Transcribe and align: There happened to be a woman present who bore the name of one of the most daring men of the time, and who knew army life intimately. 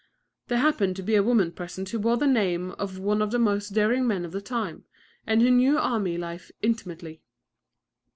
There 0.47 0.57
happened 0.57 0.95
to 0.95 1.03
be 1.03 1.13
a 1.13 1.21
woman 1.21 1.51
present 1.51 1.87
who 1.89 1.99
bore 1.99 2.17
the 2.17 2.25
name 2.25 2.71
of 2.79 2.97
one 2.97 3.21
of 3.21 3.29
the 3.29 3.37
most 3.37 3.69
daring 3.69 4.07
men 4.07 4.25
of 4.25 4.31
the 4.31 4.41
time, 4.41 4.85
and 5.27 5.43
who 5.43 5.51
knew 5.51 5.77
army 5.77 6.17
life 6.17 6.49
intimately. 6.63 7.21